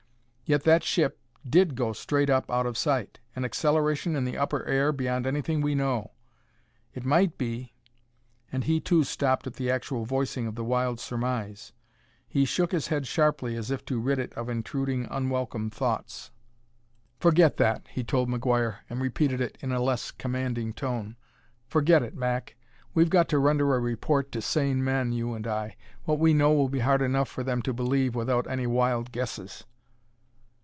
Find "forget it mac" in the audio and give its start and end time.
21.69-22.57